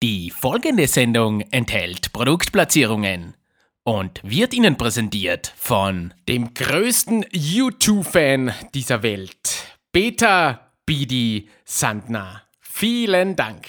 [0.00, 3.34] Die folgende Sendung enthält Produktplatzierungen
[3.82, 12.42] und wird Ihnen präsentiert von dem größten YouTube-Fan dieser Welt, Peter Bidi Sandner.
[12.60, 13.66] Vielen Dank.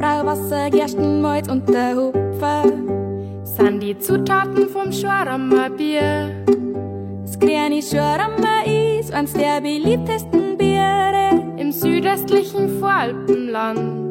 [0.00, 2.64] Brauwasser, Gerstenmalz und der Hupfer
[3.44, 6.34] sind die Zutaten vom Schwarammer Bier.
[7.38, 14.10] Kleine Schwarammer ist eins der beliebtesten Biere im südöstlichen Voralpenland.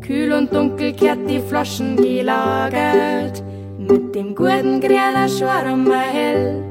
[0.00, 3.42] Kühl und dunkel kehrt die Flaschen gelagert,
[3.78, 6.64] mit dem guten grüner Schwarammer hell.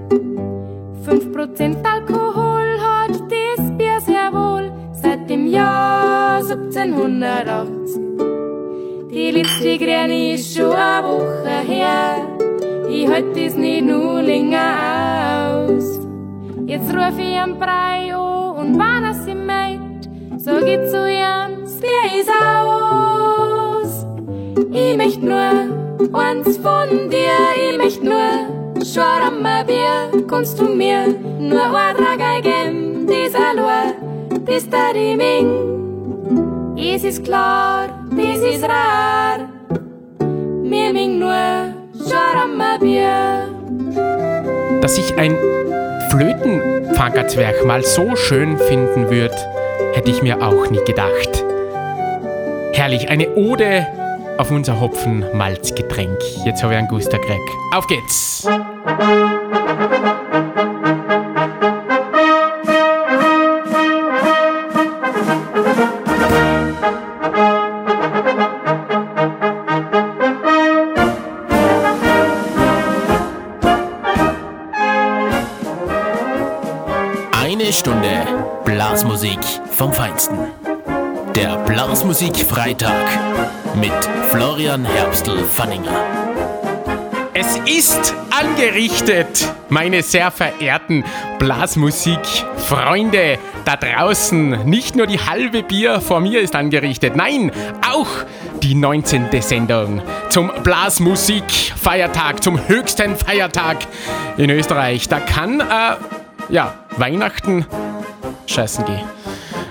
[1.05, 8.01] 5% Alkohol hat das Bier sehr wohl seit dem Jahr 1780.
[9.11, 12.27] Die letzte Gräne ist schon eine Woche her.
[12.89, 14.86] Ich halt das nicht nur länger
[15.67, 15.99] aus.
[16.65, 21.65] Jetzt ruf ich am Brei an und wann er sie meint, sag ich zu ihm,
[21.65, 24.05] Bier ist aus.
[24.71, 25.51] Ich möcht nur
[26.13, 30.25] eins von dir, ich möcht nur Schwarammer Bier.
[30.27, 31.07] Kannst du mir
[31.39, 31.95] nur ein
[32.41, 33.93] geben, dieser Lor,
[34.45, 36.75] das da die Ming.
[36.77, 39.49] Es ist klar, das ist rar.
[40.63, 41.76] Mir ming nur.
[44.81, 45.37] Dass ich ein
[46.09, 49.35] Flötenfangerzwerg mal so schön finden würde,
[49.93, 51.43] hätte ich mir auch nie gedacht.
[52.73, 53.85] Herrlich, eine Ode
[54.37, 56.17] auf unser Hopfen-Malzgetränk.
[56.45, 57.41] Jetzt habe ich einen Guster Greg.
[57.73, 58.47] Auf geht's!
[77.87, 78.27] Stunde
[78.65, 79.39] Blasmusik
[79.71, 80.37] vom Feinsten.
[81.33, 82.91] Der Blasmusik Freitag
[83.75, 83.93] mit
[84.29, 85.97] Florian Herbstl-Fanninger.
[87.33, 91.05] Es ist angerichtet, meine sehr verehrten
[91.39, 94.65] Blasmusik-Freunde da draußen.
[94.65, 97.53] Nicht nur die halbe Bier vor mir ist angerichtet, nein,
[97.89, 98.09] auch
[98.63, 99.27] die 19.
[99.39, 103.77] Sendung zum Blasmusik-Feiertag, zum höchsten Feiertag
[104.35, 105.07] in Österreich.
[105.07, 105.95] Da kann, äh,
[106.49, 107.65] ja, Weihnachten
[108.47, 109.01] scheißen gehen.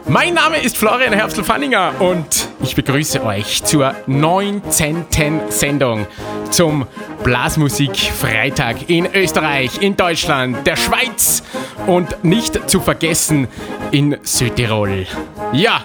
[0.08, 5.06] Mein Name ist Florian Herbstl-Fanninger und ich begrüße euch zur 19.
[5.48, 6.06] Sendung
[6.50, 6.86] zum
[7.24, 11.42] Blasmusik-Freitag in Österreich, in Deutschland, der Schweiz
[11.86, 13.48] und nicht zu vergessen
[13.90, 15.06] in Südtirol.
[15.52, 15.82] Ja,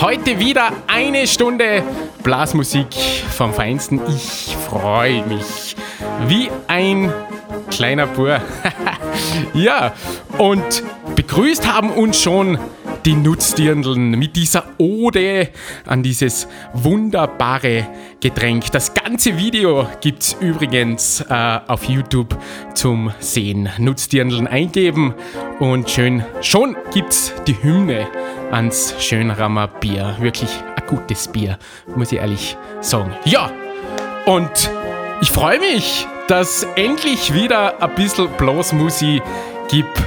[0.00, 1.82] heute wieder eine Stunde
[2.22, 2.94] Blasmusik
[3.36, 4.00] vom Feinsten.
[4.08, 5.74] Ich freue mich
[6.28, 7.12] wie ein
[7.70, 8.40] kleiner Bur.
[9.54, 9.94] ja,
[10.38, 10.82] und
[11.16, 12.58] begrüßt haben uns schon
[13.04, 15.48] die Nutzdirndeln mit dieser Ode
[15.86, 17.86] an dieses wunderbare
[18.20, 18.70] Getränk.
[18.72, 22.36] Das ganze Video gibt's übrigens äh, auf YouTube
[22.74, 23.68] zum Sehen.
[23.78, 25.14] Nutzdirndeln eingeben
[25.58, 28.08] und schön, schon gibt's die Hymne
[28.50, 30.16] ans Schönrammer Bier.
[30.20, 31.58] Wirklich ein gutes Bier,
[31.94, 33.14] muss ich ehrlich sagen.
[33.24, 33.50] Ja,
[34.26, 34.70] und
[35.20, 39.22] ich freue mich, dass endlich wieder ein bisschen Blasmusik
[39.68, 39.98] gibt.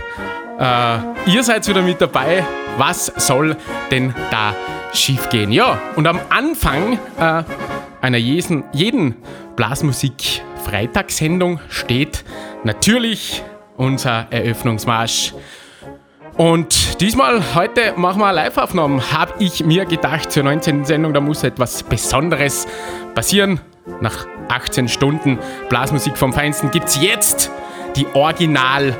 [0.60, 2.46] Äh, ihr seid wieder mit dabei.
[2.78, 3.58] Was soll
[3.90, 4.56] denn da
[4.94, 5.52] schiefgehen?
[5.52, 7.44] Ja, und am Anfang äh,
[8.02, 9.16] einer jeden, jeden
[9.56, 12.24] Blasmusik-Freitagssendung steht
[12.64, 13.42] natürlich
[13.78, 15.34] unser Eröffnungsmarsch.
[16.38, 20.86] Und diesmal, heute machen wir eine Live-Aufnahme, habe ich mir gedacht, zur 19.
[20.86, 22.68] Sendung, da muss etwas Besonderes
[23.14, 23.60] passieren.
[24.00, 27.52] Nach 18 Stunden Blasmusik vom Feinsten gibt es jetzt
[27.96, 28.96] die Original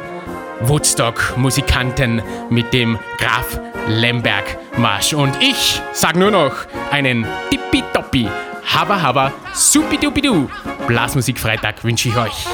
[0.62, 5.14] Woodstock-Musikanten mit dem Graf Lemberg Marsch.
[5.14, 6.54] Und ich sag nur noch
[6.92, 8.30] einen tippitoppi,
[8.66, 10.50] haba haba, supidupidu
[10.88, 12.46] Blasmusik Freitag wünsche ich euch.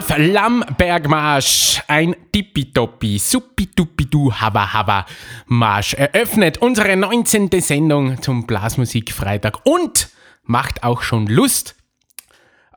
[0.00, 5.04] Olaf Lambergmarsch, ein tippitoppi, suppituppidu haba haba
[5.44, 7.50] Marsch, eröffnet unsere 19.
[7.60, 10.08] Sendung zum Blasmusik-Freitag und
[10.44, 11.76] macht auch schon Lust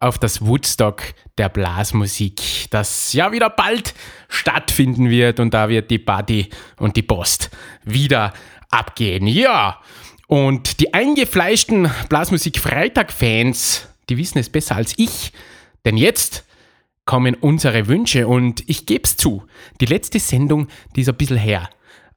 [0.01, 1.01] auf das Woodstock
[1.37, 2.41] der Blasmusik,
[2.71, 3.93] das ja wieder bald
[4.27, 7.51] stattfinden wird und da wird die Party und die Post
[7.85, 8.33] wieder
[8.69, 9.27] abgehen.
[9.27, 9.79] Ja,
[10.27, 15.31] und die eingefleischten Blasmusik-Freitag-Fans, die wissen es besser als ich,
[15.85, 16.43] denn jetzt
[17.05, 19.43] kommen unsere Wünsche und ich gebe es zu,
[19.81, 21.69] die letzte Sendung, die ist ein bisschen her.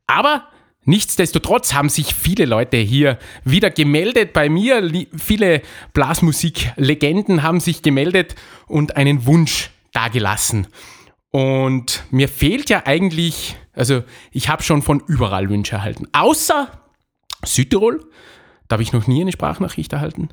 [0.07, 0.49] Aber
[0.85, 4.89] nichtsdestotrotz haben sich viele Leute hier wieder gemeldet bei mir.
[5.17, 5.63] Viele
[5.93, 8.37] Blasmusik-Legenden haben sich gemeldet
[8.67, 10.69] und einen Wunsch dagelassen.
[11.31, 16.07] Und mir fehlt ja eigentlich, also ich habe schon von überall Wünsche erhalten.
[16.13, 16.71] Außer
[17.45, 18.09] Südtirol,
[18.69, 20.29] da habe ich noch nie eine Sprachnachricht erhalten.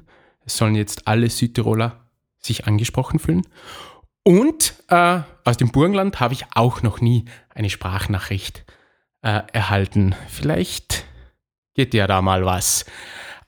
[0.46, 2.08] Es sollen jetzt alle Südtiroler
[2.40, 3.48] sich angesprochen fühlen.
[4.24, 8.66] Und äh, aus dem Burgenland habe ich auch noch nie eine Sprachnachricht
[9.22, 10.16] äh, erhalten.
[10.30, 11.06] Vielleicht
[11.74, 12.86] geht ja da mal was.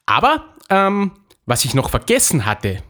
[0.05, 1.11] Aber ähm,
[1.45, 2.83] was ich noch vergessen hatte,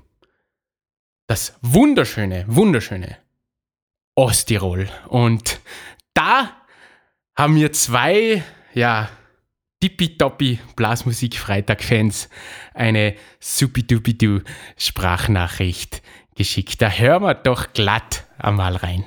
[1.28, 3.18] das wunderschöne, wunderschöne
[4.16, 4.90] Osttirol.
[5.08, 5.60] Und
[6.14, 6.52] da
[7.36, 8.44] haben wir zwei,
[8.74, 9.10] ja,
[9.82, 12.30] tippitoppi Blasmusik Freitag-Fans
[12.74, 14.42] eine supidupidu
[14.78, 16.02] Sprachnachricht
[16.36, 16.82] geschickt.
[16.82, 19.04] Da hören wir doch glatt einmal rein.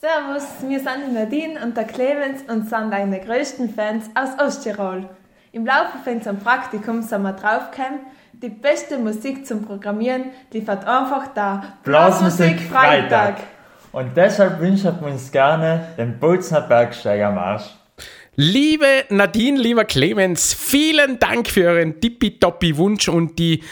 [0.00, 5.08] Servus, wir sind die Nadine und der Clemens und sind deine größten Fans aus Osttirol.
[5.52, 8.00] Im Laufe von unserem Praktikum sind wir draufgekommen,
[8.32, 13.36] die beste Musik zum Programmieren liefert einfach der Blasmusik Freitag.
[13.92, 17.64] Und deshalb wünschen wir uns gerne den Bozner Bergsteigermarsch.
[18.34, 23.62] Liebe Nadine, lieber Clemens, vielen Dank für euren tippitoppi Wunsch und die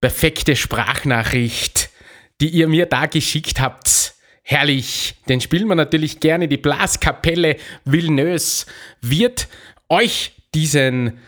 [0.00, 1.81] perfekte Sprachnachricht
[2.42, 4.14] die ihr mir da geschickt habt.
[4.42, 6.48] Herrlich, den spielen wir natürlich gerne.
[6.48, 8.66] Die Blaskapelle Villeneuve
[9.00, 9.46] wird
[9.88, 11.20] euch diesen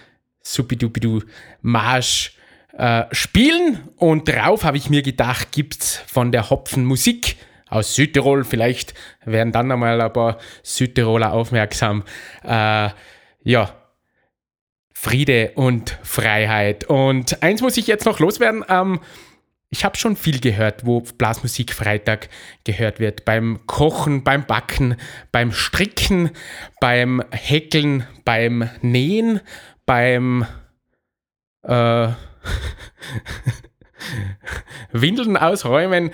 [0.43, 1.23] Supidupidu
[1.63, 2.37] Marsch
[2.77, 3.89] äh, spielen.
[3.97, 7.37] Und drauf habe ich mir gedacht, gibt's von der Hopfenmusik
[7.69, 8.43] aus Südtirol.
[8.43, 8.95] Vielleicht
[9.25, 12.03] werden dann einmal ein paar Südtiroler aufmerksam.
[12.43, 12.91] Äh,
[13.45, 13.73] ja,
[14.93, 16.85] Friede und Freiheit.
[16.85, 18.65] Und eins muss ich jetzt noch loswerden.
[18.69, 19.01] Ähm,
[19.75, 22.29] ich habe schon viel gehört, wo Blasmusik Freitag
[22.63, 23.25] gehört wird.
[23.25, 24.95] Beim Kochen, beim Backen,
[25.33, 26.31] beim Stricken,
[26.81, 29.41] beim Häkeln, beim Nähen,
[29.85, 30.47] beim
[31.65, 32.07] äh,
[34.93, 36.11] Windeln ausräumen.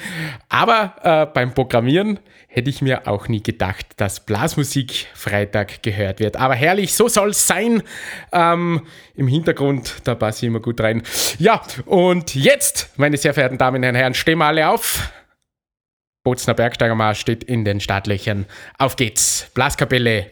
[0.48, 2.18] Aber äh, beim Programmieren
[2.48, 6.36] hätte ich mir auch nie gedacht, dass Blasmusik Freitag gehört wird.
[6.36, 7.82] Aber herrlich, so soll es sein.
[8.32, 11.02] Ähm, Im Hintergrund, da passe ich immer gut rein.
[11.38, 15.10] Ja, und jetzt, meine sehr verehrten Damen und Herren, stehen wir alle auf.
[16.22, 18.46] Bozner Bergsteigermarsch steht in den Startlöchern.
[18.78, 19.50] Auf geht's.
[19.54, 20.30] Blaskapelle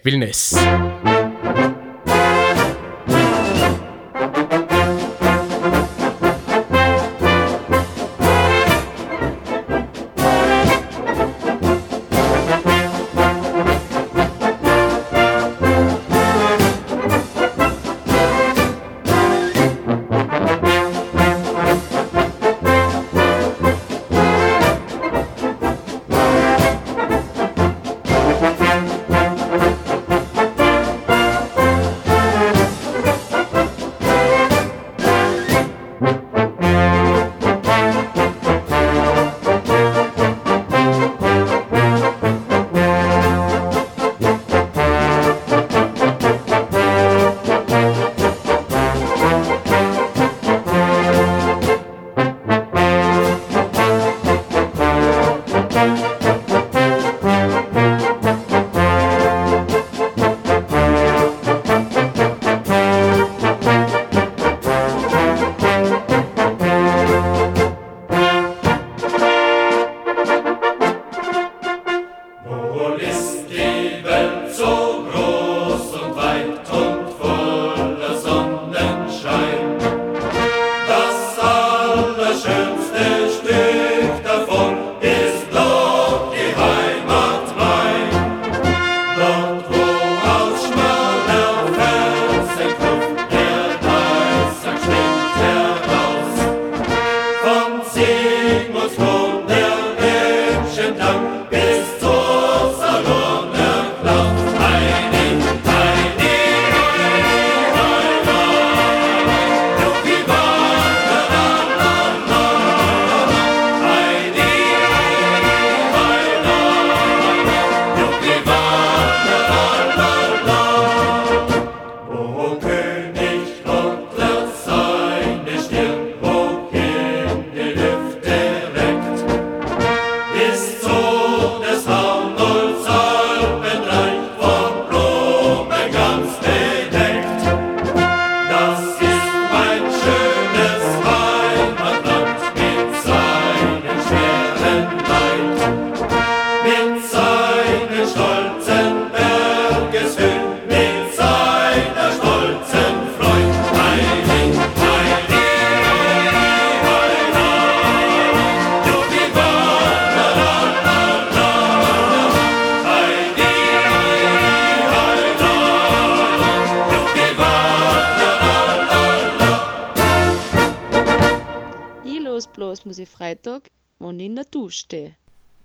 [172.04, 172.46] Wilnes.
[172.46, 175.16] Blasmusikfreitag, wenn ich in der Dusche stehe.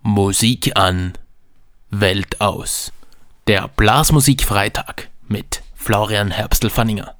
[0.01, 1.13] Musik an,
[1.89, 2.91] Welt aus.
[3.47, 7.15] Der Blasmusikfreitag mit Florian Herbstl-Fanninger.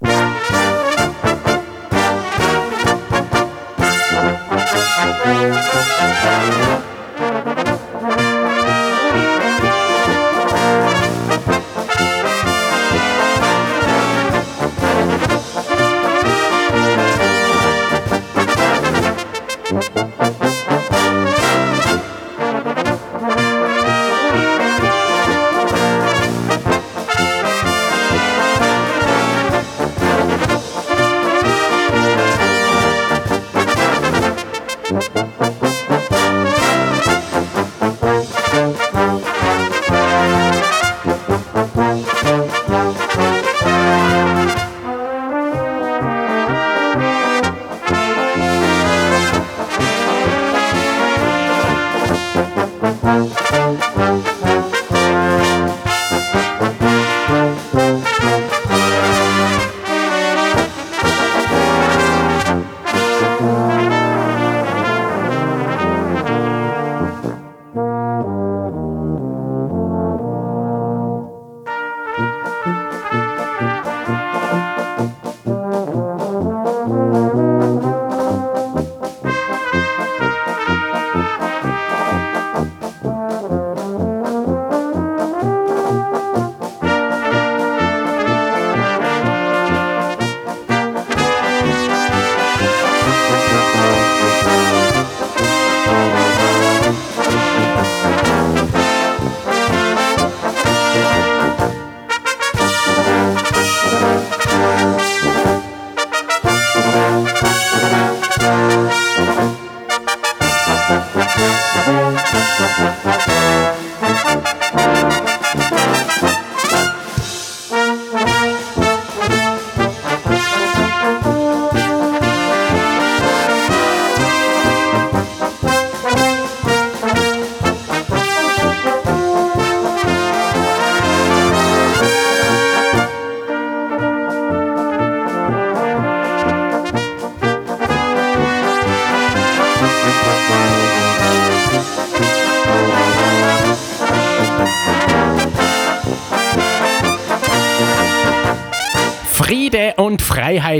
[112.55, 113.12] Friede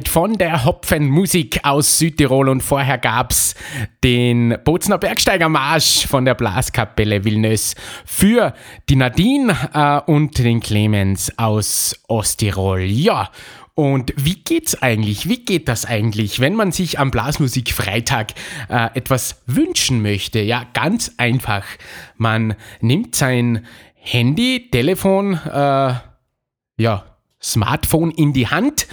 [0.04, 3.56] Freiheit von der Hopfenmusik aus Südtirol und vorher gab's
[4.04, 8.54] den Bozner Bergsteigermarsch von der Blaskapelle Villeneuve für
[8.90, 12.82] die Nadine äh, und den Clemens aus Osttirol.
[12.82, 13.30] Ja,
[13.76, 15.30] und wie geht's eigentlich?
[15.30, 18.34] Wie geht das eigentlich, wenn man sich am Blasmusikfreitag
[18.70, 20.40] äh, etwas wünschen möchte?
[20.40, 21.66] Ja, ganz einfach.
[22.18, 25.94] Man nimmt sein Handy, Telefon, äh,
[26.78, 27.06] ja,
[27.44, 28.88] Smartphone in die Hand,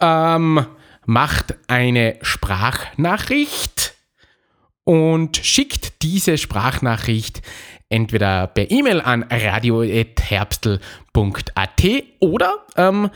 [0.00, 0.66] ähm,
[1.06, 3.94] macht eine Sprachnachricht
[4.84, 7.42] und schickt diese Sprachnachricht
[7.88, 11.82] entweder per E-Mail an radio.herbstel.at
[12.20, 13.10] oder ähm,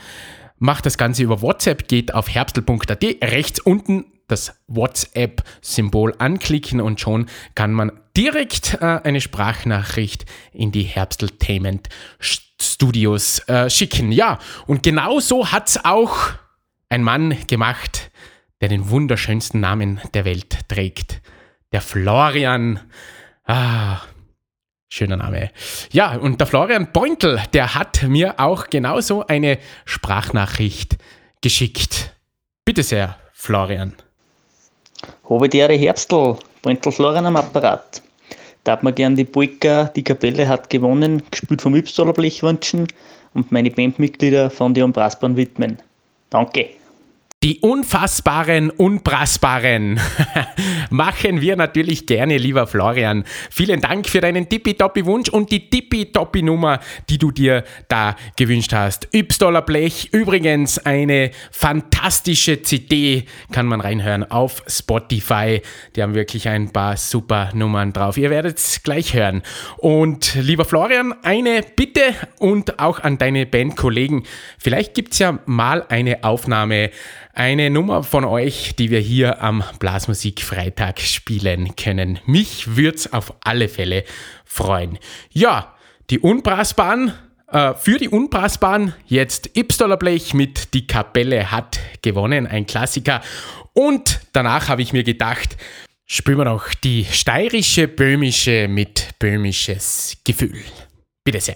[0.57, 7.27] macht das Ganze über WhatsApp, geht auf herbstel.at, rechts unten das WhatsApp-Symbol anklicken und schon
[7.53, 11.89] kann man direkt äh, eine Sprachnachricht in die Herbsteltainment
[12.19, 14.11] Studios äh, schicken.
[14.11, 16.33] Ja, und genau so hat es auch
[16.95, 18.09] ein Mann gemacht,
[18.61, 21.21] der den wunderschönsten Namen der Welt trägt.
[21.73, 22.79] Der Florian.
[23.43, 23.99] Ah,
[24.87, 25.51] schöner Name.
[25.91, 30.95] Ja, und der Florian Pointel, der hat mir auch genauso eine Sprachnachricht
[31.41, 32.15] geschickt.
[32.63, 33.93] Bitte sehr, Florian.
[35.51, 38.01] Ehre Herbstl, Pointel Florian am Apparat.
[38.63, 42.87] Da hat mir gern die Polka, die Kapelle hat gewonnen, gespielt vom Ypsiler Blech wünschen
[43.33, 45.77] und meine Bandmitglieder von die Brassbahn widmen.
[46.29, 46.69] Danke.
[47.45, 49.99] Die unfassbaren, unbrassbaren
[50.89, 53.23] machen wir natürlich gerne, lieber Florian.
[53.51, 59.09] Vielen Dank für deinen Tippitoppi-Wunsch und die Tippitoppi-Nummer, die du dir da gewünscht hast.
[59.13, 65.61] Ypstoller Blech, übrigens eine fantastische CD, kann man reinhören auf Spotify.
[65.95, 68.17] Die haben wirklich ein paar super Nummern drauf.
[68.17, 69.43] Ihr werdet es gleich hören.
[69.77, 74.23] Und lieber Florian, eine Bitte und auch an deine Bandkollegen.
[74.57, 76.89] Vielleicht gibt es ja mal eine Aufnahme
[77.35, 82.19] eine Nummer von euch, die wir hier am Blasmusik Freitag spielen können.
[82.25, 84.03] Mich würde es auf alle Fälle
[84.45, 84.97] freuen.
[85.31, 85.75] Ja,
[86.09, 87.13] die Unbrassbahn,
[87.51, 93.21] äh, für die Unbrassbahn jetzt Ypstoler Blech mit Die Kapelle hat gewonnen, ein Klassiker.
[93.73, 95.57] Und danach habe ich mir gedacht,
[96.07, 100.61] Spüren wir noch die steirische Böhmische mit böhmisches Gefühl.
[101.23, 101.55] Bitte sehr.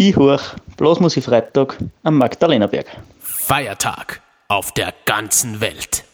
[0.00, 0.40] Ich hoch
[0.76, 2.86] Blasmusik-Freitag am Magdalenerberg.
[3.18, 6.04] Feiertag auf der ganzen Welt.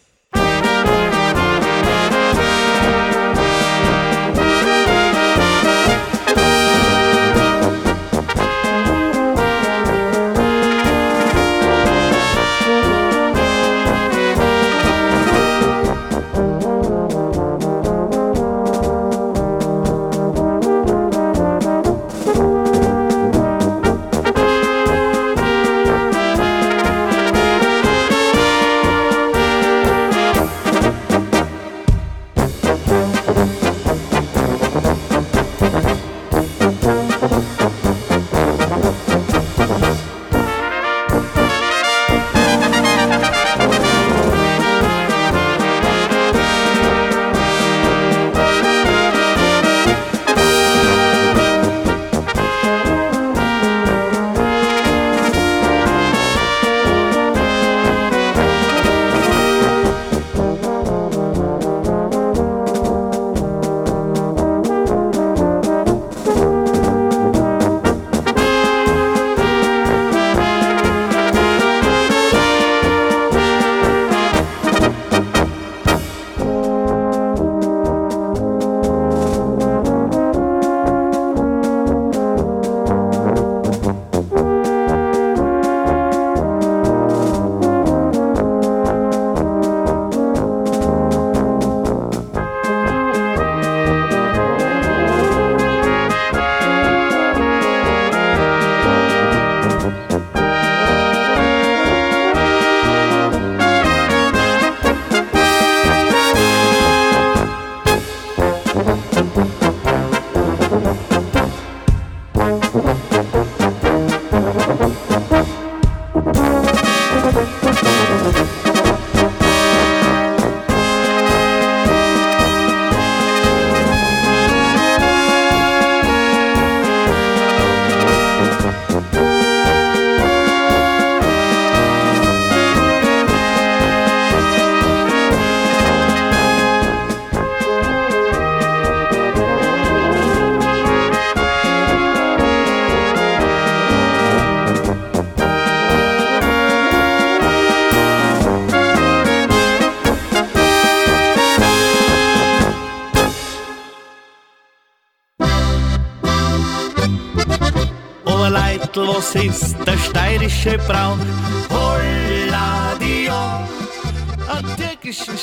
[160.65, 161.21] Steirische Braun?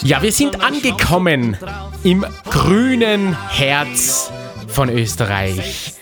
[0.03, 1.57] Ja, wir sind angekommen
[2.03, 4.31] im grünen Herz
[4.67, 5.93] von Österreich,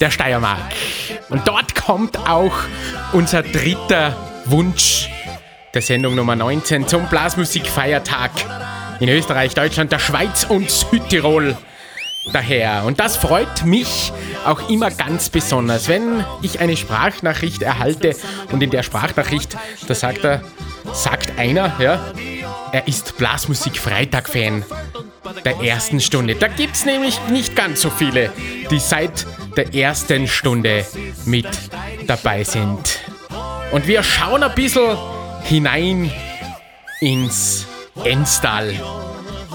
[0.00, 0.72] der Steiermark.
[1.28, 2.54] Und dort kommt auch
[3.12, 5.10] unser dritter Wunsch
[5.74, 8.30] der Sendung Nummer 19 zum Blasmusikfeiertag
[9.00, 11.56] in Österreich, Deutschland, der Schweiz und Südtirol
[12.32, 12.84] daher.
[12.84, 14.12] Und das freut mich
[14.44, 18.14] auch immer ganz besonders, wenn ich eine Sprachnachricht erhalte
[18.50, 19.56] und in der Sprachnachricht,
[19.86, 20.42] da sagt er,
[20.92, 22.12] sagt einer, ja,
[22.72, 24.64] er ist Blasmusik-Freitag-Fan
[25.44, 26.34] der ersten Stunde.
[26.34, 28.30] Da gibt es nämlich nicht ganz so viele,
[28.70, 30.86] die seit der ersten Stunde
[31.24, 31.48] mit
[32.06, 33.00] dabei sind.
[33.70, 34.96] Und wir schauen ein bisschen
[35.44, 36.10] hinein
[37.00, 37.66] ins
[38.04, 38.74] Enstal.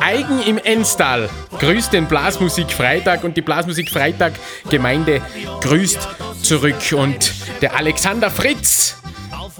[0.01, 1.29] Eigen im Enstal
[1.59, 4.33] grüßt den Blasmusik Freitag und die Blasmusik Freitag
[4.69, 5.21] Gemeinde
[5.61, 5.99] grüßt
[6.41, 6.75] zurück.
[6.95, 8.97] Und der Alexander Fritz,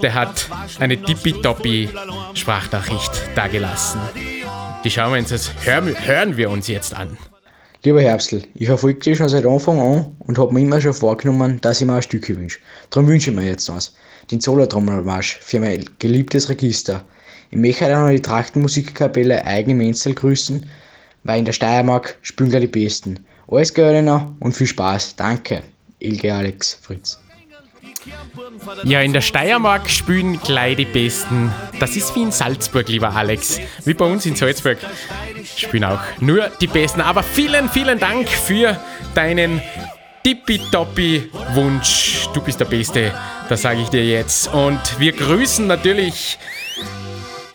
[0.02, 0.48] der hat
[0.80, 1.90] eine tippitoppi
[2.34, 4.00] Sprachnachricht dagelassen.
[4.84, 7.18] Die schauen wir uns jetzt, hören, hören wir uns jetzt an.
[7.84, 11.62] Lieber Herbstl, ich verfolge dich schon seit Anfang an und habe mir immer schon vorgenommen,
[11.62, 12.60] dass ich mir ein Stück wünsche.
[12.90, 13.94] Darum wünsche ich mir jetzt was.
[14.32, 17.06] Den Solotrommelmarsch für mein geliebtes Register.
[17.50, 20.66] Ich möchte auch noch die Trachtenmusikkapelle Eigen im Enstal grüßen,
[21.24, 23.26] weil in der Steiermark spielen die Besten.
[23.50, 25.16] Alles Gute noch und viel Spaß.
[25.16, 25.64] Danke.
[26.00, 27.20] Ilge Alex Fritz.
[28.84, 31.52] Ja, in der Steiermark spielen gleich die Besten.
[31.80, 33.60] Das ist wie in Salzburg, lieber Alex.
[33.86, 34.78] Wie bei uns in Salzburg
[35.56, 37.02] spielen auch nur die Besten.
[37.02, 38.80] Aber vielen, vielen Dank für
[39.16, 39.62] deinen
[40.24, 42.28] tippitoppi Wunsch.
[42.34, 43.14] Du bist der Beste,
[43.50, 44.54] das sage ich dir jetzt.
[44.54, 46.38] Und wir grüßen natürlich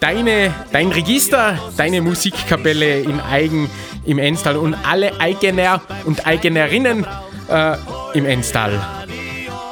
[0.03, 3.71] deine, dein Register, deine Musikkapelle in Eigen
[4.05, 7.07] im Enstal und alle Eigener und Eigenerinnen
[7.49, 7.77] äh,
[8.15, 8.81] im Enstal.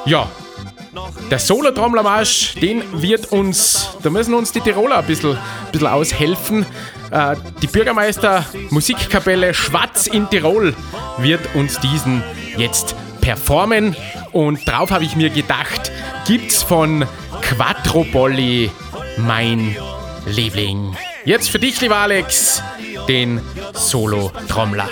[0.07, 0.29] Ja,
[1.31, 6.64] der Solo-Trommlermarsch, den wird uns, da müssen uns die Tiroler ein bisschen, ein bisschen aushelfen.
[7.11, 10.75] Äh, die Bürgermeister Musikkapelle Schwarz in Tirol
[11.19, 12.23] wird uns diesen
[12.57, 13.97] jetzt performen.
[14.33, 15.90] Und drauf habe ich mir gedacht,
[16.27, 17.05] gibt's von
[17.43, 18.07] Quattro
[19.19, 19.77] mein
[20.27, 20.97] Liebling.
[21.25, 22.63] Jetzt für dich, lieber Alex,
[23.09, 23.41] den
[23.75, 24.89] Solo-Trommler.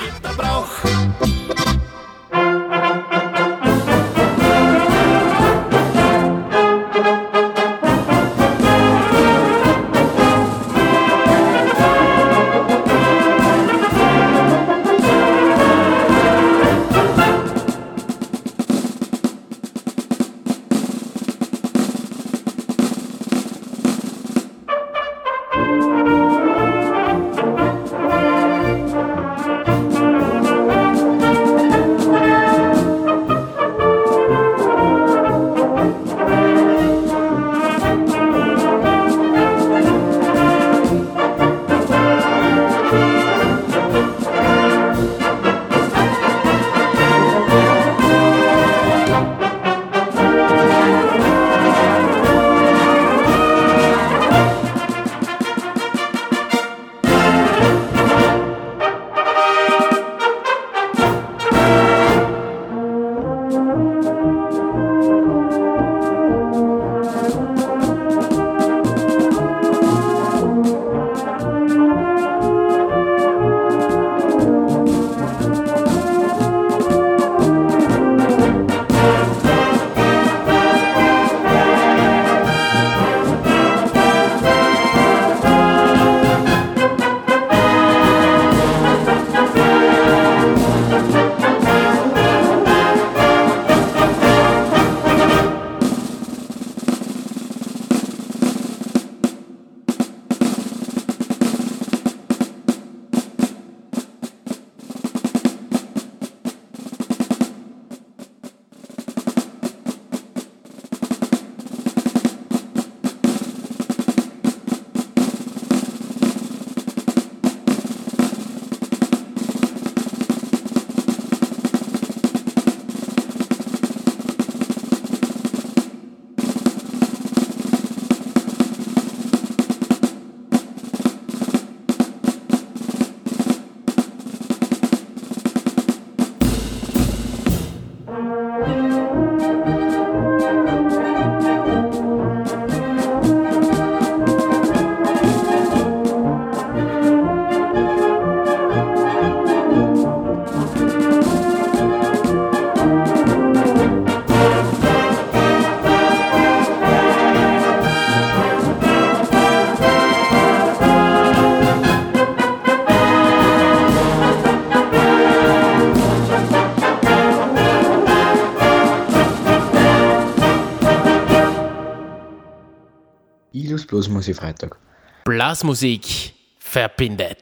[174.29, 174.77] Bluesmusik-Freitag.
[175.25, 177.38] Blasmusik verbindet.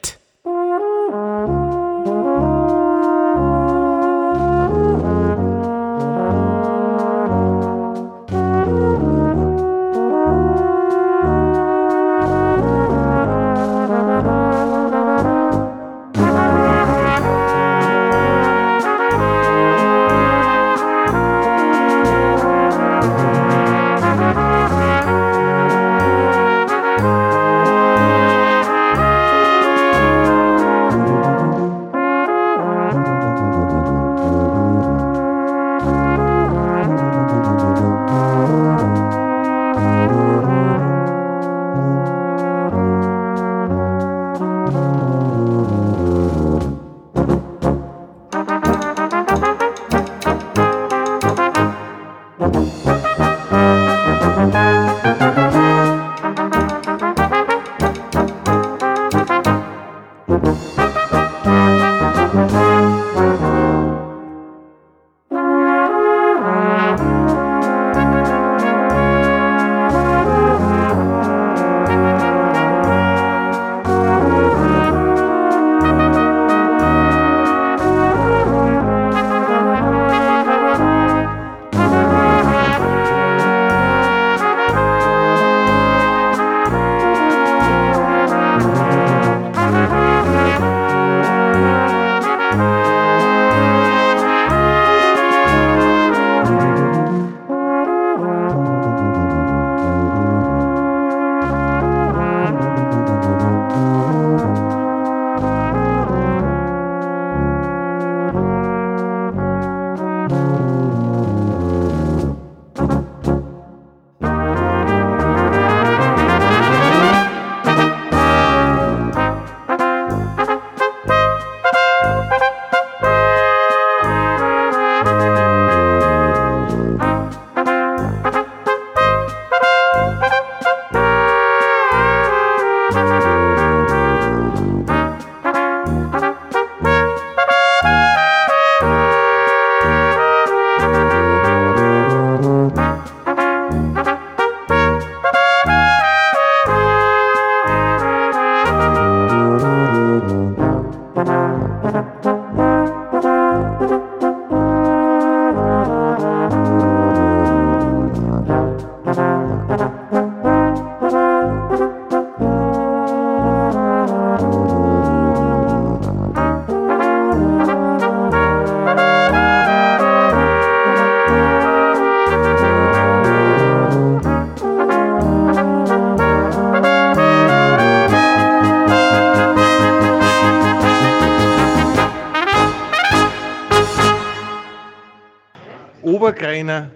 [186.27, 186.91] Obergreiner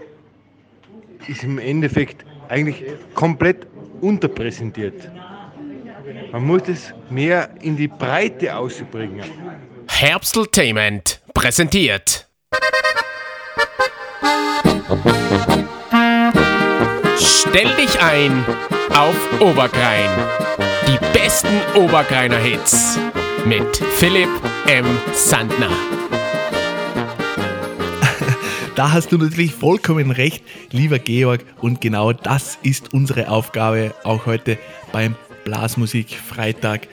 [1.25, 3.65] ist im Endeffekt eigentlich komplett
[4.01, 5.09] unterpräsentiert.
[6.33, 9.23] Man muss es mehr in die Breite ausbringen.
[9.87, 12.27] Herbsteltainment präsentiert.
[17.17, 18.43] Stell dich ein
[18.93, 20.09] auf Obergrein.
[20.87, 22.99] Die besten Obergreiner Hits
[23.45, 24.27] mit Philipp
[24.67, 24.85] M.
[25.13, 25.90] Sandner.
[28.81, 31.45] Da hast du natürlich vollkommen recht, lieber Georg.
[31.59, 34.57] Und genau das ist unsere Aufgabe auch heute
[34.91, 35.13] beim
[35.43, 36.87] Blasmusik Freitag.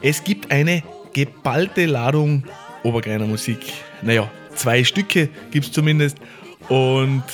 [0.00, 2.44] Es gibt eine geballte Ladung
[2.82, 3.58] Obergreiner Musik.
[4.00, 6.16] Naja, zwei Stücke gibt es zumindest.
[6.70, 7.24] Und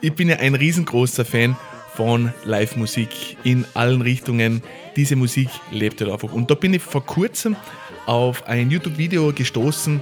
[0.00, 1.54] ich bin ja ein riesengroßer Fan
[1.94, 4.62] von Live-Musik in allen Richtungen.
[4.96, 6.32] Diese Musik lebt halt einfach.
[6.32, 7.54] Und da bin ich vor kurzem
[8.06, 10.00] auf ein YouTube-Video gestoßen.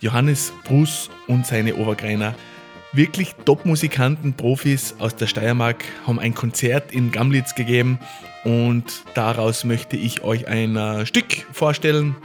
[0.00, 2.34] Johannes Bruss und seine Obergreiner
[2.96, 7.98] wirklich Top-Musikanten, Profis aus der Steiermark haben ein Konzert in Gamlitz gegeben
[8.44, 12.16] und daraus möchte ich euch ein äh, Stück vorstellen.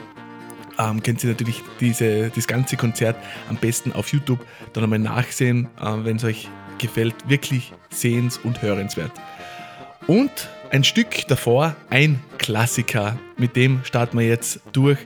[0.79, 3.15] Ähm, könnt ihr natürlich diese, das ganze Konzert
[3.49, 7.15] am besten auf YouTube dann einmal nachsehen, äh, wenn es euch gefällt.
[7.27, 9.11] Wirklich sehens- und hörenswert.
[10.07, 13.17] Und ein Stück davor, ein Klassiker.
[13.37, 14.99] Mit dem starten wir jetzt durch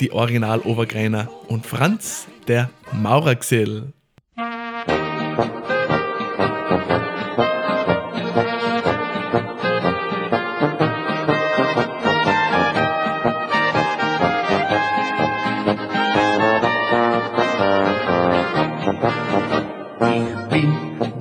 [0.00, 3.92] die Original-Obergreiner und Franz, der Maurergesell.
[5.36, 5.62] Der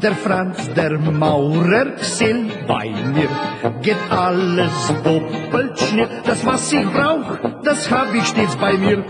[0.02, 3.30] der Franz, der Maurer, Xell bei mir.
[3.82, 6.10] Geht alles doppelt schnell.
[6.26, 9.04] Das, was ich brauch, das hab ich stets bei mir.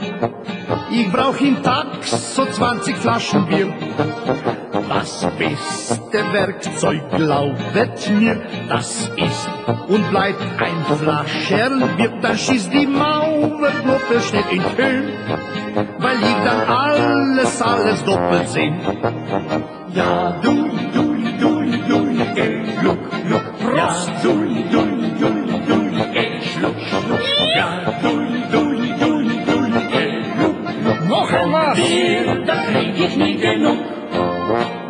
[0.93, 3.73] Ich brauch im Tag so 20 Flaschen Bier.
[4.89, 9.49] Das beste Werkzeug, glaubet mir, das ist
[9.87, 12.11] und bleibt ein Flascherl Bier.
[12.21, 15.13] Dann schießt die Mauerknoppe schnell in Höhe,
[15.97, 18.71] weil ich dann alles, alles doppelt seh.
[19.93, 21.51] Ja, du, du, du,
[21.87, 21.97] du,
[22.35, 25.00] eh, look, look, Prost, du, du, du, du,
[33.11, 33.77] ich nie genug.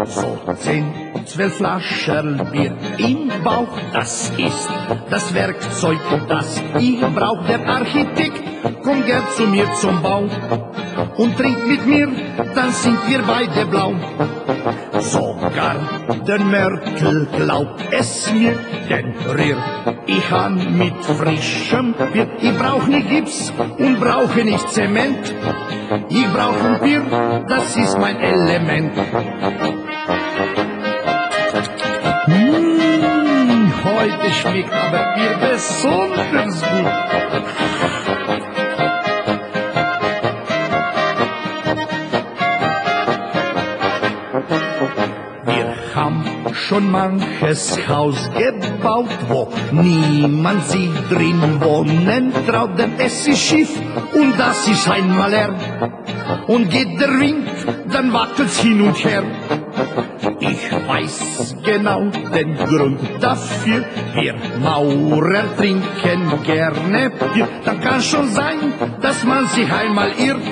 [0.06, 0.94] So zehn,
[1.26, 4.70] zwölf Flaschen Bier im Bauch, das ist
[5.10, 7.46] das Werkzeug, das ich brauch.
[7.46, 8.42] Der Architekt
[8.84, 10.30] kommt gern zu mir zum Bau
[11.18, 12.08] und trinkt mit mir,
[12.56, 13.94] dann sind wir beide blau.
[15.00, 15.76] Sogar
[16.28, 18.56] der Mörtel glaubt es mir,
[18.90, 19.58] denn rühr
[20.06, 22.28] ich an mit frischem Bier.
[22.40, 25.34] Ich brauch nicht Gips und brauche nicht Zement.
[26.10, 27.02] Ich brauch ein Bier,
[27.48, 28.96] das ist mein Element.
[32.28, 38.01] Mmh, heute schmeckt aber Bier besonders gut.
[46.72, 53.72] Schon manches Haus gebaut, wo niemand sich drin wohnen traut, denn es ist Schiff
[54.14, 55.54] und das ist einmal er.
[56.48, 57.50] Und geht der Wind,
[57.92, 59.24] dann wackelt's hin und her.
[60.40, 63.84] Ich weiß genau den Grund dafür.
[64.14, 67.50] Wir Maurer trinken gerne Bier.
[67.66, 68.60] Dann kann schon sein,
[69.02, 70.48] dass man sich einmal irrt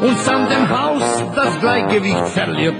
[0.00, 2.76] und an dem Haus das Gleichgewicht verliert.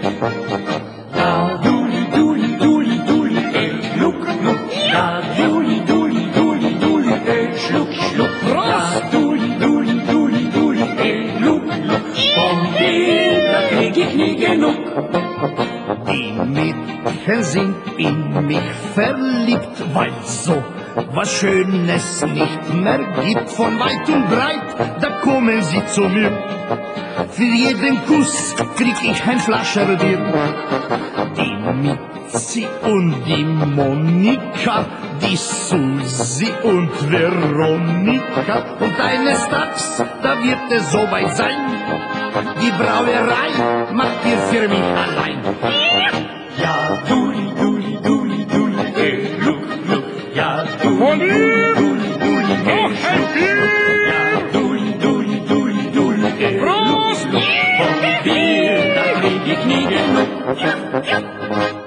[17.31, 18.59] Mädchen sind in mich
[18.95, 20.63] verliebt, weil so
[21.15, 23.51] was Schönes nicht mehr gibt.
[23.51, 26.33] Von weit und breit, da kommen sie zu mir.
[27.31, 30.19] Für jeden Kuss krieg ich ein Flascherl Bier.
[31.37, 34.87] Die Mitzi und die Monika,
[35.23, 38.77] die Susi und Veronika.
[38.81, 41.59] Und eines Tages, da wird es soweit sein.
[42.61, 46.40] Die Brauerei macht ihr für mich allein.
[46.61, 50.05] Ja, doodly, doodly, doodly, doodly, hey, look, look.
[50.35, 51.29] Ja, doodly,
[51.75, 53.37] doodly, doodly, hey, look, look.
[54.09, 57.45] Ja, doodly, doodly, doodly, doodly, hey, look, look.
[57.79, 57.93] Von
[58.25, 60.29] dir, da krieg ich nie genug.
[60.61, 61.80] Ja, ja.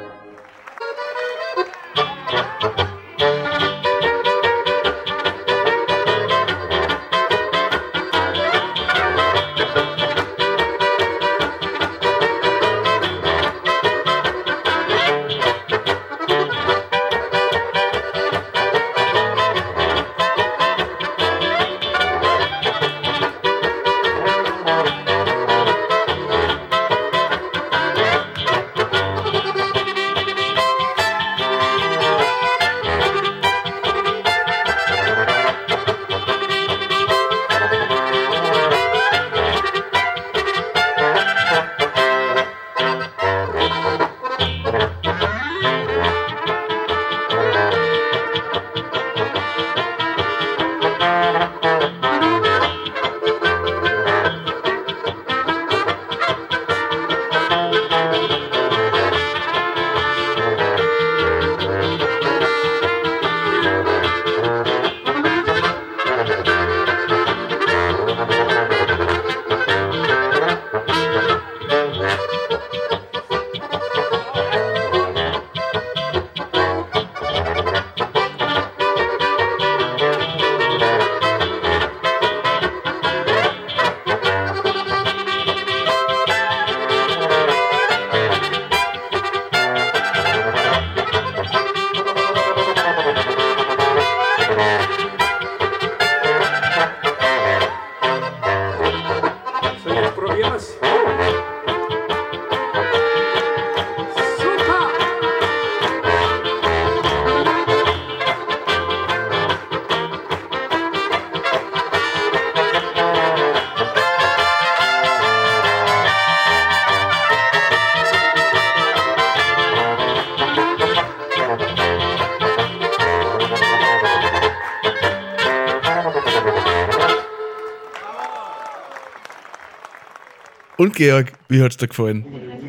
[130.84, 132.26] Und Georg, wie hat es dir gefallen?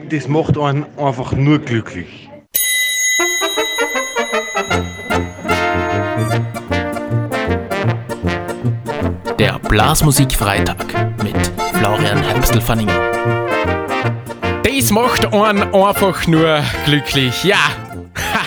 [0.08, 2.30] Das macht einen einfach nur glücklich.
[9.36, 10.78] Der Blasmusik-Freitag
[11.24, 11.34] mit
[11.72, 13.00] Florian Herbstl-Fanninger.
[14.62, 17.42] Das macht einen einfach nur glücklich.
[17.42, 17.56] Ja,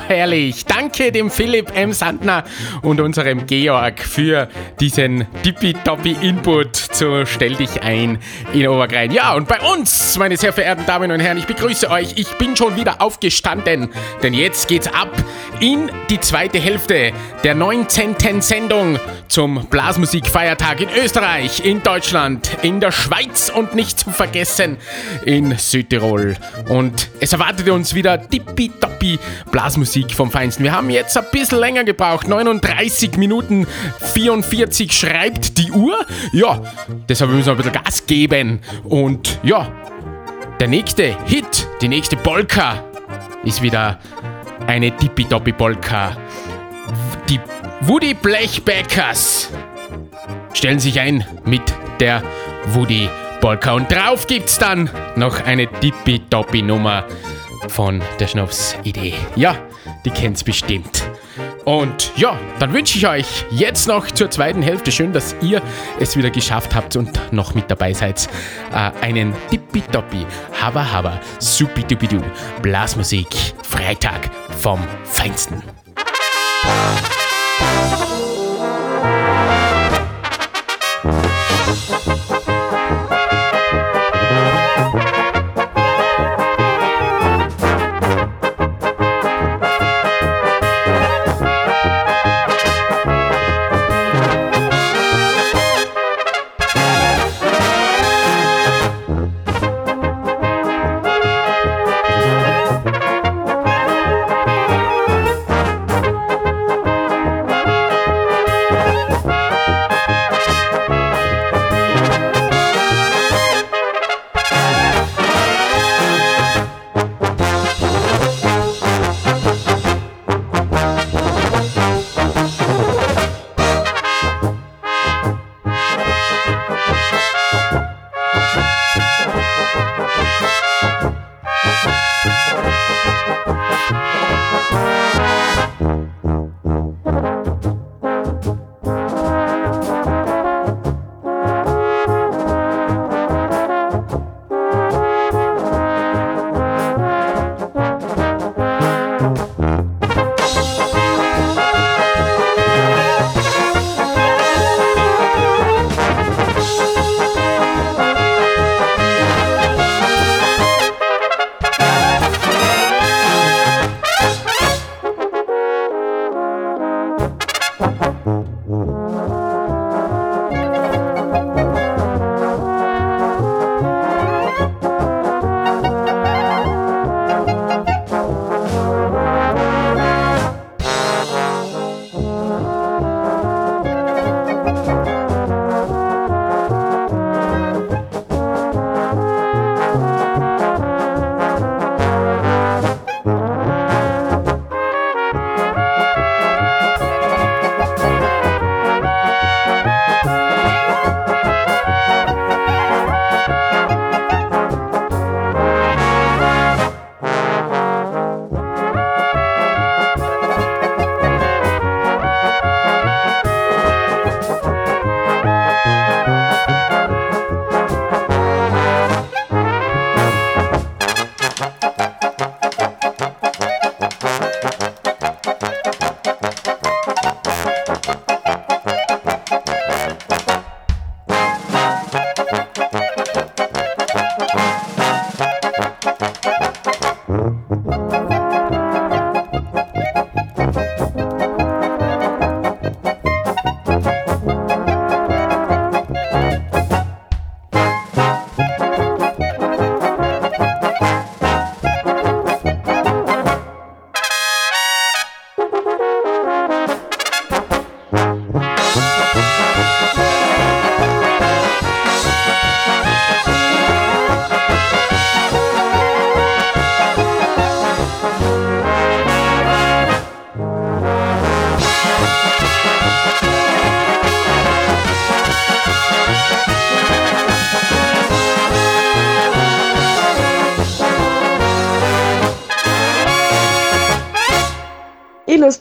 [0.08, 0.66] herrlich.
[0.66, 1.93] Danke dem Philipp M.
[1.93, 2.43] Sandner
[2.82, 4.48] und unserem Georg für
[4.80, 8.20] diesen tippitoppi Input zu Stell dich ein
[8.54, 9.12] in Obergrein.
[9.12, 12.14] Ja, und bei uns, meine sehr verehrten Damen und Herren, ich begrüße euch.
[12.16, 13.89] Ich bin schon wieder aufgestanden,
[14.24, 15.12] denn jetzt geht's ab
[15.60, 17.12] in die zweite Hälfte
[17.43, 18.41] der 19.
[18.41, 24.78] Sendung zum Blasmusikfeiertag in Österreich, in Deutschland, in der Schweiz und nicht zu vergessen
[25.26, 26.36] in Südtirol.
[26.70, 29.20] Und es erwartet uns wieder tippitoppi
[29.52, 30.64] Blasmusik vom Feinsten.
[30.64, 33.68] Wir haben jetzt ein bisschen länger gebraucht, 39 Minuten
[34.14, 35.98] 44 schreibt die Uhr.
[36.32, 36.62] Ja,
[37.08, 38.60] deshalb müssen wir ein bisschen Gas geben.
[38.84, 39.72] Und ja,
[40.60, 42.84] der nächste Hit, die nächste Polka
[43.44, 44.00] ist wieder
[44.66, 46.18] eine tippitoppi Polka.
[47.30, 47.40] Die
[47.82, 49.50] Woody Blechbackers
[50.54, 51.62] stellen sich ein mit
[52.00, 52.24] der
[52.74, 53.10] Woody
[53.40, 53.74] Polka.
[53.74, 57.06] Und drauf gibt's dann noch eine tippitoppi Nummer
[57.68, 59.14] von der Schnapsidee.
[59.36, 59.55] Ja,
[60.05, 61.03] die kennt's bestimmt.
[61.66, 65.62] Und ja, dann wünsche ich euch jetzt noch zur zweiten Hälfte, schön, dass ihr
[65.99, 68.30] es wieder geschafft habt und noch mit dabei seid,
[68.72, 70.26] äh, einen tippitoppi,
[70.62, 72.22] haba haba, supidupidu,
[72.62, 73.28] Blasmusik,
[73.64, 74.30] Freitag
[74.62, 75.62] vom Feinsten.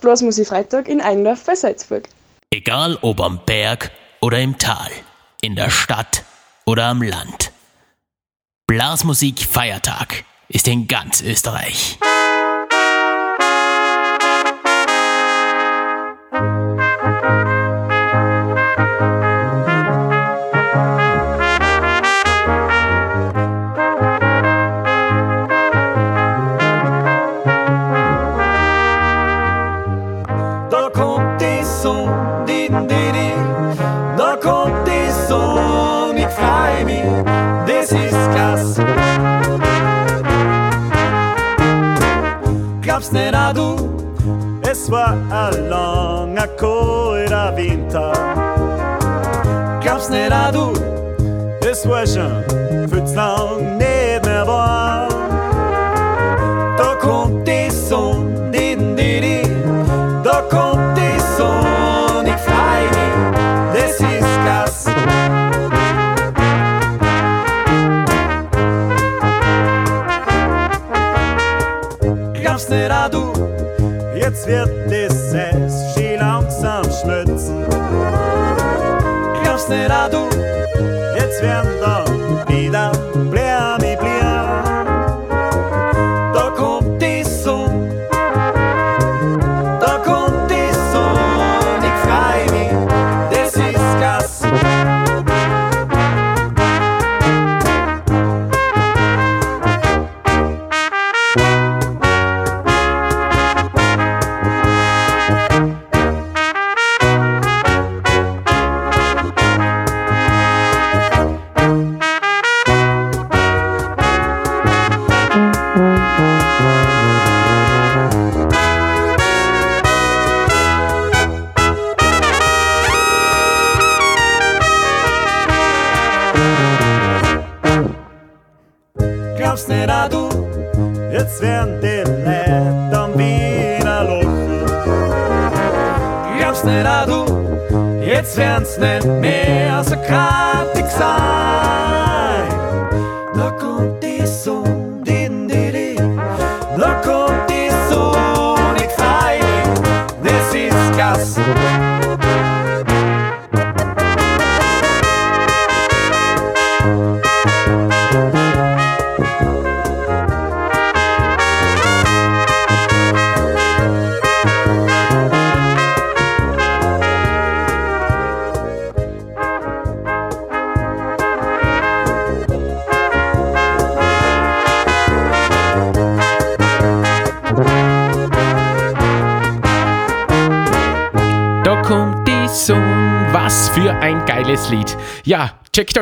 [0.06, 2.08] Blasmusik-Freitag in Einlauf bei Salzburg.
[2.50, 3.90] Egal ob am Berg
[4.20, 4.88] oder im Tal,
[5.42, 6.22] in der Stadt
[6.64, 7.50] oder am Land.
[8.68, 11.98] Blasmusik Feiertag ist in ganz Österreich.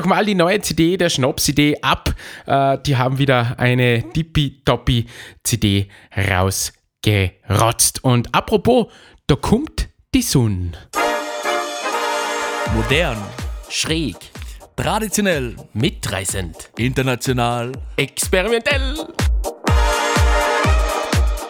[0.05, 2.15] Doch mal die neue CD der Schnaps-CD ab.
[2.45, 5.07] Äh, die haben wieder eine tippitoppi
[5.43, 8.05] CD rausgerotzt.
[8.05, 8.89] Und apropos,
[9.27, 10.73] da kommt die Sonne.
[12.75, 13.17] Modern,
[13.71, 14.17] Schräg,
[14.77, 17.73] traditionell, mitreißend, international.
[17.97, 19.07] Experimentell.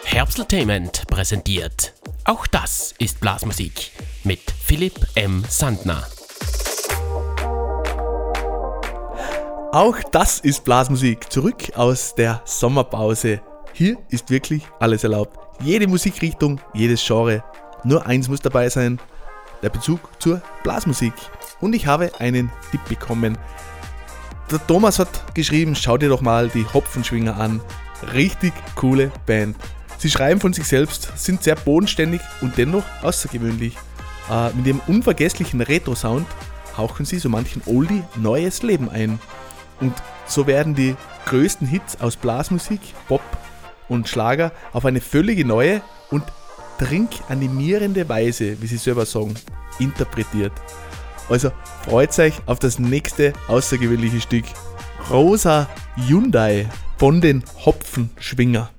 [0.05, 1.93] Herbsteltainment präsentiert.
[2.23, 3.91] Auch das ist Blasmusik
[4.23, 5.43] mit Philipp M.
[5.49, 6.07] Sandner.
[9.75, 11.29] Auch das ist Blasmusik.
[11.29, 13.41] Zurück aus der Sommerpause.
[13.73, 15.37] Hier ist wirklich alles erlaubt.
[15.61, 17.43] Jede Musikrichtung, jedes Genre.
[17.83, 19.01] Nur eins muss dabei sein:
[19.61, 21.11] der Bezug zur Blasmusik.
[21.59, 23.37] Und ich habe einen Tipp bekommen.
[24.49, 27.59] Der Thomas hat geschrieben: Schau dir doch mal die Hopfenschwinger an.
[28.13, 29.57] Richtig coole Band.
[29.97, 33.75] Sie schreiben von sich selbst, sind sehr bodenständig und dennoch außergewöhnlich.
[34.31, 36.27] Äh, mit ihrem unvergesslichen Retro-Sound
[36.77, 39.19] hauchen sie so manchen Oldie neues Leben ein.
[39.79, 39.93] Und
[40.27, 40.95] so werden die
[41.25, 43.21] größten Hits aus Blasmusik, Pop
[43.89, 46.23] und Schlager auf eine völlige neue und
[46.77, 49.35] trinkanimierende Weise, wie sie selber sagen,
[49.79, 50.53] interpretiert.
[51.29, 51.51] Also
[51.83, 54.45] freut euch auf das nächste außergewöhnliche Stück.
[55.09, 56.67] Rosa Hyundai
[56.97, 58.74] von den Hopfenschwinger.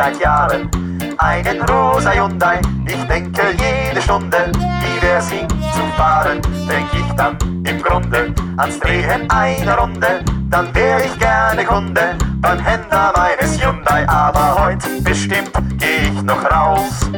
[0.00, 0.70] Seit Jahren
[1.18, 2.58] einen rosa Hyundai.
[2.86, 6.40] Ich denke jede Stunde, wie der singt zu fahren.
[6.66, 7.36] Denk ich dann
[7.66, 10.24] im Grunde ans Drehen einer Runde.
[10.48, 16.42] Dann wär ich gerne Kunde beim Händler meines Hyundai, aber heute bestimmt geh ich noch
[16.50, 17.10] raus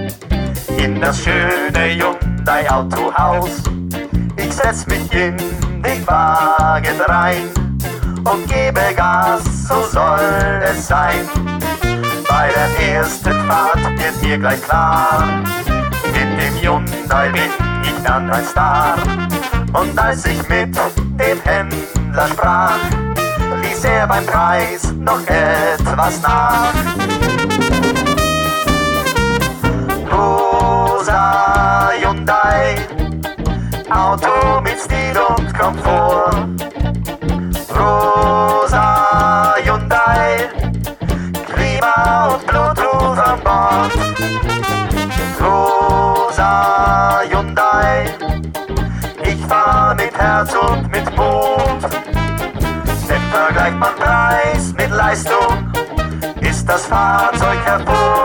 [0.76, 3.62] in das schöne Hyundai Autohaus.
[4.36, 5.36] Ich setz mich in
[5.86, 7.48] den Wagen rein
[8.24, 10.18] und gebe Gas, so soll
[10.64, 11.51] es sein.
[12.32, 15.22] Bei der ersten Fahrt wird mir gleich klar,
[16.14, 17.50] mit dem Hyundai bin
[17.82, 18.96] ich dann ein Star.
[19.74, 22.78] Und als ich mit dem Händler sprach,
[23.60, 26.72] ließ er beim Preis noch etwas nach.
[57.78, 58.21] careful.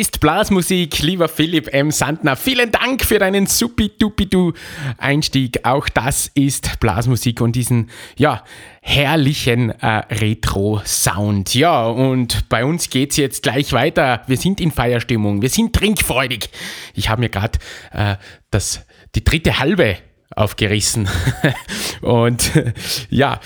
[0.00, 1.90] Ist Blasmusik, lieber Philipp M.
[1.90, 2.36] Sandner.
[2.36, 4.52] Vielen Dank für deinen supi-dupi-du
[4.98, 5.60] Einstieg.
[5.64, 8.44] Auch das ist Blasmusik und diesen, ja,
[8.82, 11.54] herrlichen äh, Retro-Sound.
[11.54, 14.22] Ja, und bei uns geht's jetzt gleich weiter.
[14.26, 16.50] Wir sind in Feierstimmung, wir sind trinkfreudig.
[16.94, 17.58] Ich habe mir gerade
[17.92, 18.16] äh,
[19.14, 19.96] die dritte Halbe
[20.34, 21.08] aufgerissen.
[22.02, 22.52] und
[23.08, 23.40] ja,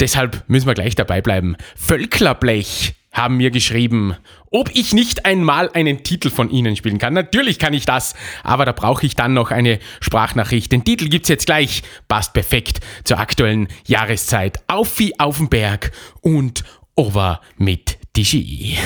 [0.00, 1.56] deshalb müssen wir gleich dabei bleiben.
[1.76, 4.16] Völklerblech haben mir geschrieben,
[4.52, 7.14] ob ich nicht einmal einen Titel von Ihnen spielen kann.
[7.14, 10.70] Natürlich kann ich das, aber da brauche ich dann noch eine Sprachnachricht.
[10.70, 11.82] Den Titel gibt's jetzt gleich.
[12.06, 14.60] Passt perfekt zur aktuellen Jahreszeit.
[14.68, 18.78] Auf wie auf den Berg und over mit die Ski.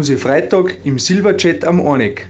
[0.00, 2.26] los Blasmusik Freitag im Silberchat am Oneck.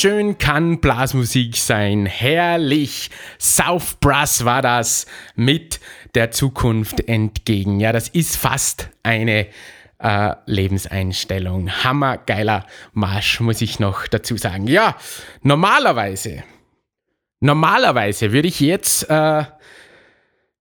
[0.00, 2.06] Schön kann Blasmusik sein.
[2.06, 3.10] Herrlich.
[3.38, 5.78] South Brass war das mit
[6.14, 7.80] der Zukunft entgegen.
[7.80, 9.48] Ja, das ist fast eine
[9.98, 11.84] äh, Lebenseinstellung.
[11.84, 14.66] Hammergeiler Marsch, muss ich noch dazu sagen.
[14.68, 14.96] Ja,
[15.42, 16.44] normalerweise,
[17.40, 19.44] normalerweise würde ich jetzt äh,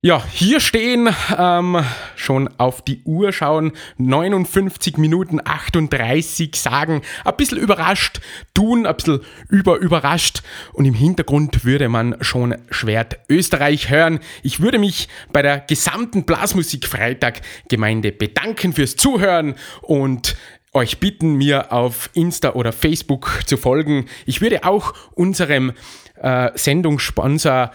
[0.01, 1.83] ja, hier stehen, ähm,
[2.15, 8.21] schon auf die Uhr schauen, 59 Minuten 38 sagen, ein bisschen überrascht
[8.53, 9.19] tun, ein bisschen
[9.49, 10.41] überüberrascht
[10.71, 14.19] und im Hintergrund würde man schon Schwert Österreich hören.
[14.41, 20.37] Ich würde mich bei der gesamten Blasmusik Freitag Gemeinde bedanken fürs Zuhören und
[20.71, 24.05] euch bitten, mir auf Insta oder Facebook zu folgen.
[24.25, 25.73] Ich würde auch unserem
[26.21, 27.71] äh, Sendungssponsor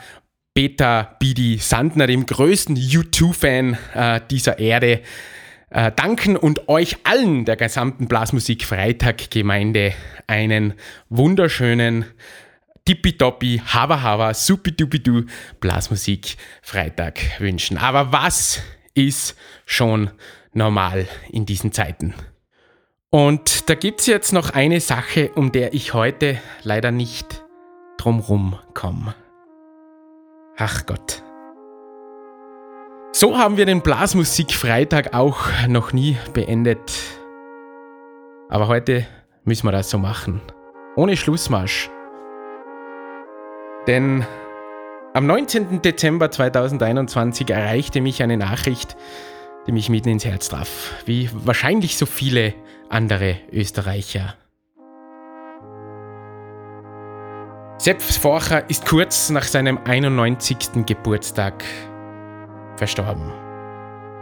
[0.54, 5.02] Peter Bidi Sandner, dem größten U2-Fan äh, dieser Erde,
[5.70, 9.94] äh, danken und euch allen der gesamten Blasmusik Freitag Gemeinde
[10.28, 10.74] einen
[11.08, 12.04] wunderschönen
[12.84, 15.24] tippitoppi, hava hava, supidupidu
[15.58, 17.76] Blasmusik Freitag wünschen.
[17.76, 18.62] Aber was
[18.94, 19.36] ist
[19.66, 20.12] schon
[20.52, 22.14] normal in diesen Zeiten?
[23.10, 27.42] Und da gibt es jetzt noch eine Sache, um der ich heute leider nicht
[27.96, 29.16] drumrum komme.
[30.56, 31.22] Ach Gott.
[33.12, 36.92] So haben wir den Blasmusik-Freitag auch noch nie beendet.
[38.48, 39.06] Aber heute
[39.44, 40.40] müssen wir das so machen.
[40.96, 41.90] Ohne Schlussmarsch.
[43.86, 44.24] Denn
[45.12, 45.82] am 19.
[45.82, 48.96] Dezember 2021 erreichte mich eine Nachricht,
[49.66, 52.54] die mich mitten ins Herz traf, wie wahrscheinlich so viele
[52.88, 54.34] andere Österreicher.
[57.76, 60.86] Sepp Forcher ist kurz nach seinem 91.
[60.86, 61.64] Geburtstag
[62.76, 63.32] verstorben.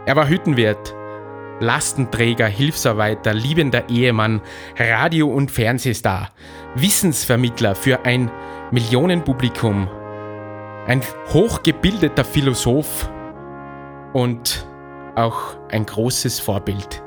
[0.05, 0.93] Er war Hüttenwirt,
[1.59, 4.41] Lastenträger, Hilfsarbeiter, liebender Ehemann,
[4.77, 6.31] Radio- und Fernsehstar,
[6.75, 8.31] Wissensvermittler für ein
[8.71, 9.87] Millionenpublikum,
[10.87, 11.01] ein
[11.31, 13.09] hochgebildeter Philosoph
[14.13, 14.67] und
[15.15, 17.03] auch ein großes Vorbild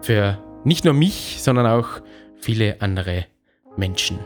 [0.00, 2.00] für nicht nur mich, sondern auch
[2.38, 3.26] viele andere
[3.76, 4.18] Menschen.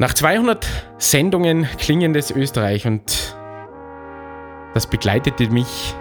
[0.00, 3.36] Nach 200 Sendungen Klingendes Österreich und
[4.72, 5.94] das begleitete mich,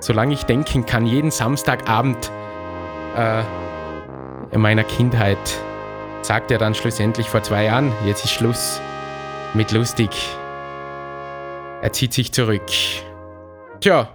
[0.00, 2.32] solange ich denken kann, jeden Samstagabend
[3.14, 3.42] äh,
[4.50, 5.36] in meiner Kindheit,
[6.22, 8.80] sagte er dann schlussendlich vor zwei Jahren, jetzt ist Schluss
[9.52, 10.08] mit lustig.
[11.82, 12.62] Er zieht sich zurück.
[13.80, 14.08] Tja,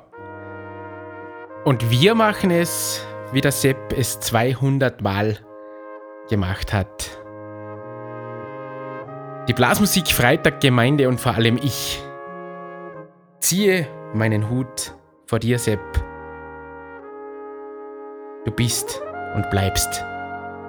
[1.65, 5.37] und wir machen es, wie der Sepp es 200 Mal
[6.31, 7.18] gemacht hat.
[9.49, 11.99] Die Blasmusik Freitag Gemeinde und vor allem ich
[13.39, 14.93] ziehe meinen Hut
[15.25, 15.79] vor dir, Sepp.
[18.45, 19.01] Du bist
[19.35, 20.05] und bleibst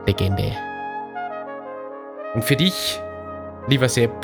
[0.07, 0.57] Legende.
[2.33, 2.99] Und für dich,
[3.67, 4.15] lieber Sepp,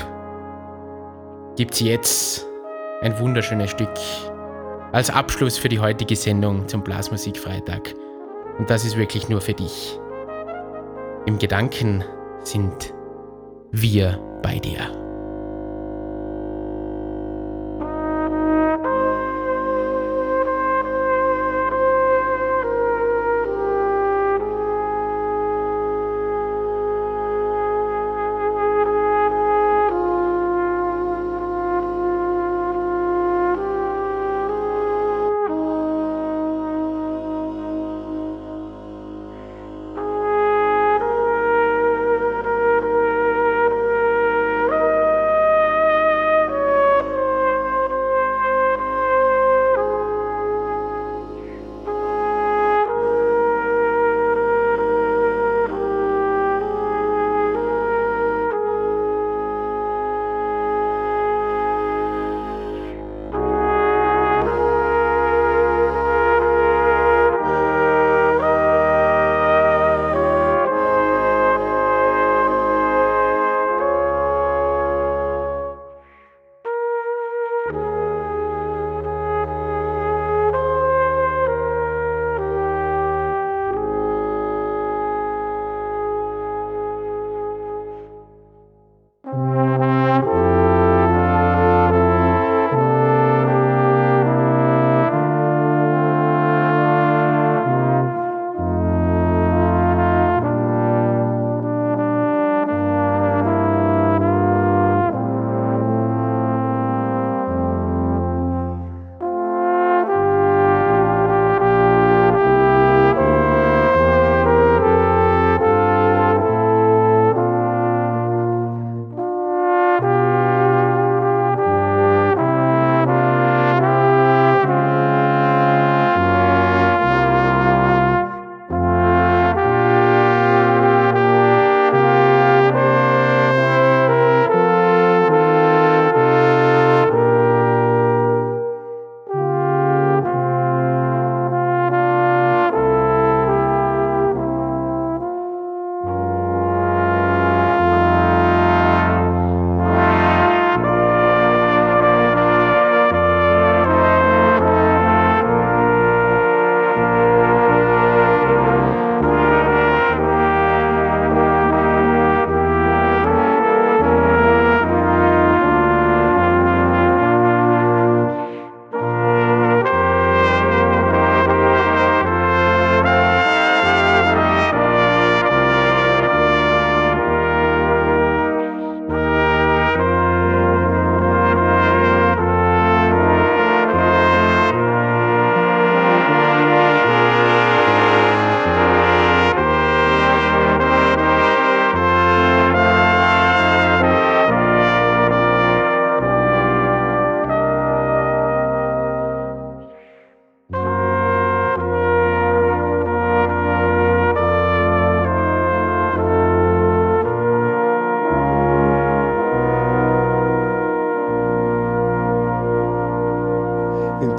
[1.57, 2.47] gibt's jetzt
[3.03, 3.93] ein wunderschönes Stück
[4.91, 7.93] als Abschluss für die heutige Sendung zum Blasmusik Freitag.
[8.57, 10.01] Und das ist wirklich nur für dich.
[11.27, 12.03] Im Gedanken
[12.43, 12.95] sind
[13.71, 15.06] wir bei dir.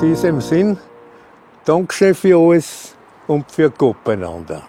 [0.02, 0.78] Diesem Sinn,
[1.66, 2.94] Dankeschön für alles
[3.28, 4.62] und für Gott beieinander.